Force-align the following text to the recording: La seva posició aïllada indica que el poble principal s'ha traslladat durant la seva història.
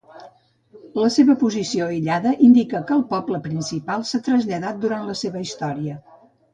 La 1.01 1.09
seva 1.15 1.35
posició 1.41 1.91
aïllada 1.91 2.33
indica 2.49 2.83
que 2.89 2.97
el 2.97 3.05
poble 3.13 3.43
principal 3.47 4.09
s'ha 4.09 4.25
traslladat 4.33 4.85
durant 4.89 5.09
la 5.15 5.21
seva 5.25 5.49
història. 5.49 6.05